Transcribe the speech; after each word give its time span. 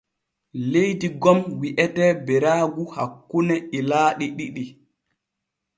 Leydi 0.75 1.09
gom 1.25 1.39
wi’etee 1.59 2.11
Beraagu 2.25 2.83
hakkune 2.95 3.55
ilaaɗi 3.79 4.25
ɗiɗi. 4.37 4.63